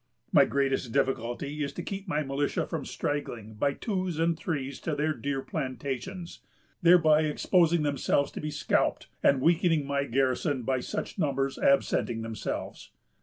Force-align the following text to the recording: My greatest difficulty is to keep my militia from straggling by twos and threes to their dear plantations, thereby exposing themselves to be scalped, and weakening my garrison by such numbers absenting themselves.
My 0.31 0.45
greatest 0.45 0.91
difficulty 0.91 1.63
is 1.63 1.73
to 1.73 1.83
keep 1.83 2.07
my 2.07 2.23
militia 2.23 2.65
from 2.65 2.85
straggling 2.85 3.53
by 3.53 3.73
twos 3.73 4.17
and 4.17 4.35
threes 4.35 4.79
to 4.79 4.95
their 4.95 5.13
dear 5.13 5.41
plantations, 5.43 6.39
thereby 6.81 7.21
exposing 7.25 7.83
themselves 7.83 8.31
to 8.31 8.41
be 8.41 8.49
scalped, 8.49 9.09
and 9.21 9.41
weakening 9.41 9.85
my 9.85 10.05
garrison 10.05 10.63
by 10.63 10.79
such 10.79 11.19
numbers 11.19 11.59
absenting 11.59 12.23
themselves. 12.23 12.89